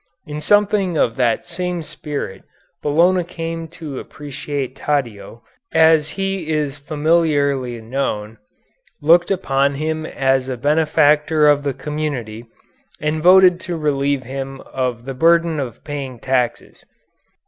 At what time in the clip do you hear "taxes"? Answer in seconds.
16.17-16.83